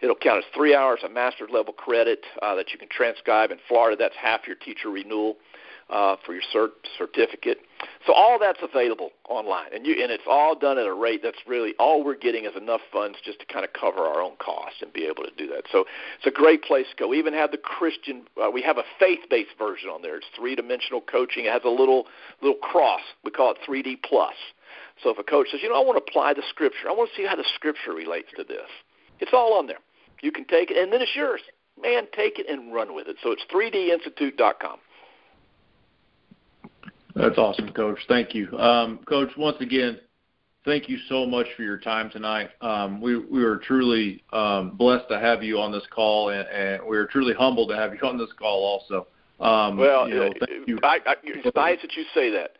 [0.00, 3.50] it'll count as three hours of master's level credit uh, that you can transcribe.
[3.50, 5.36] In Florida, that's half your teacher renewal
[5.88, 7.58] uh, for your cert certificate.
[8.06, 11.38] So all that's available online, and you and it's all done at a rate that's
[11.46, 14.78] really all we're getting is enough funds just to kind of cover our own costs
[14.82, 15.64] and be able to do that.
[15.70, 15.84] So
[16.16, 17.08] it's a great place to go.
[17.08, 18.22] We even have the Christian.
[18.42, 20.16] Uh, we have a faith-based version on there.
[20.16, 21.44] It's three-dimensional coaching.
[21.44, 22.06] It has a little
[22.40, 23.02] little cross.
[23.24, 24.34] We call it 3D Plus.
[25.02, 27.10] So if a coach says, you know, I want to apply the scripture, I want
[27.10, 28.68] to see how the scripture relates to this,
[29.20, 29.78] it's all on there.
[30.22, 31.40] You can take it, and then it's yours.
[31.80, 33.16] Man, take it and run with it.
[33.22, 34.78] So it's 3dinstitute.com.
[37.14, 37.98] That's awesome, Coach.
[38.08, 38.58] Thank you.
[38.58, 39.98] Um, Coach, once again,
[40.64, 42.50] thank you so much for your time tonight.
[42.60, 46.86] Um, we, we are truly um, blessed to have you on this call, and, and
[46.86, 49.06] we are truly humbled to have you on this call also.
[49.40, 50.78] Um, well, you know, thank you.
[50.82, 52.52] I, I, it's nice that you say that.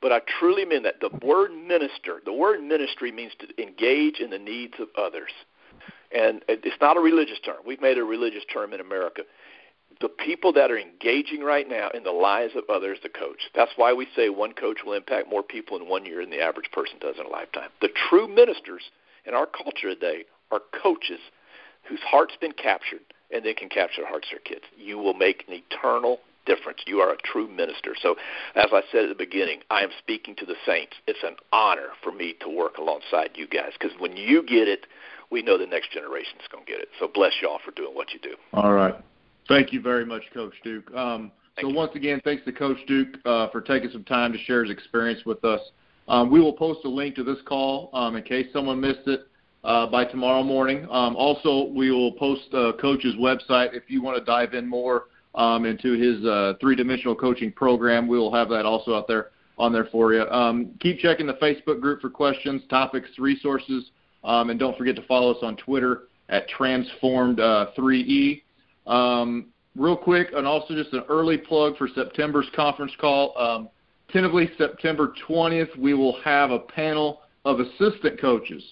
[0.00, 1.00] But I truly mean that.
[1.00, 5.30] The word minister, the word ministry means to engage in the needs of others.
[6.14, 7.56] And it's not a religious term.
[7.66, 9.22] We've made a religious term in America.
[10.00, 13.50] The people that are engaging right now in the lives of others, the coach.
[13.54, 16.40] That's why we say one coach will impact more people in one year than the
[16.40, 17.70] average person does in a lifetime.
[17.80, 18.82] The true ministers
[19.26, 21.18] in our culture today are coaches
[21.88, 24.64] whose heart's been captured and they can capture the hearts of their kids.
[24.76, 26.80] You will make an eternal difference.
[26.86, 27.94] You are a true minister.
[28.00, 28.16] So,
[28.56, 30.94] as I said at the beginning, I am speaking to the saints.
[31.06, 34.86] It's an honor for me to work alongside you guys because when you get it,
[35.30, 36.88] we know the next generation is going to get it.
[36.98, 38.34] So, bless y'all for doing what you do.
[38.54, 38.94] All right.
[39.46, 40.92] Thank you very much, Coach Duke.
[40.94, 41.30] Um,
[41.60, 41.74] so, you.
[41.74, 45.20] once again, thanks to Coach Duke uh, for taking some time to share his experience
[45.24, 45.60] with us.
[46.08, 49.28] Um, we will post a link to this call um, in case someone missed it.
[49.64, 50.86] uh, by tomorrow morning.
[50.90, 55.04] Um, also, we will post uh, Coach's website if you want to dive in more
[55.38, 58.06] um, into his uh, three-dimensional coaching program.
[58.08, 60.22] We will have that also out there on there for you.
[60.28, 63.90] Um, keep checking the Facebook group for questions, topics, resources,
[64.24, 68.42] um, and don't forget to follow us on Twitter at Transformed3E.
[68.86, 73.36] Uh, um, real quick, and also just an early plug for September's conference call.
[73.38, 73.68] Um,
[74.10, 78.64] tentatively, September 20th, we will have a panel of assistant coaches,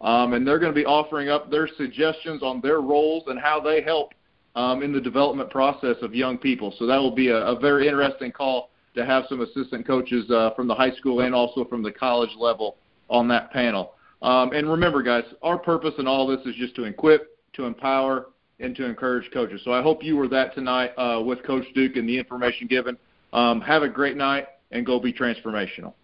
[0.00, 3.60] um, and they're going to be offering up their suggestions on their roles and how
[3.60, 4.14] they help
[4.54, 6.74] um, in the development process of young people.
[6.78, 10.50] So that will be a, a very interesting call to have some assistant coaches uh,
[10.54, 12.76] from the high school and also from the college level
[13.08, 13.94] on that panel.
[14.22, 18.26] Um, and remember, guys, our purpose in all this is just to equip, to empower,
[18.60, 19.60] and to encourage coaches.
[19.64, 22.96] So I hope you were that tonight uh, with Coach Duke and the information given.
[23.32, 25.94] Um, have a great night and go be transformational.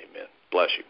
[0.00, 0.28] Amen.
[0.52, 0.84] Bless you.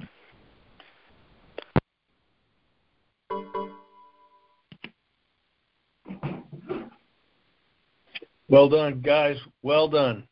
[8.55, 9.37] Well done, guys.
[9.63, 10.29] Well done.